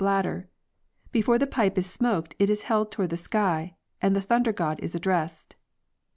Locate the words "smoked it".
1.87-2.49